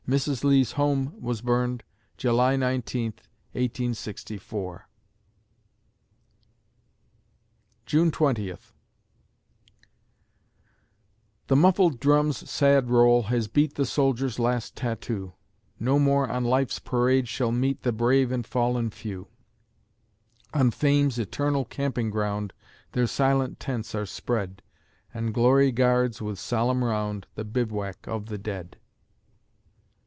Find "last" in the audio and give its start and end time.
14.37-14.75